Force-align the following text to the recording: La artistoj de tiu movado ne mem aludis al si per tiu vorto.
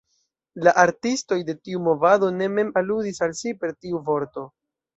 La 0.67 0.71
artistoj 0.83 1.37
de 1.49 1.55
tiu 1.67 1.83
movado 1.89 2.31
ne 2.39 2.49
mem 2.55 2.73
aludis 2.83 3.25
al 3.29 3.39
si 3.43 3.57
per 3.61 3.73
tiu 3.79 4.05
vorto. 4.11 4.51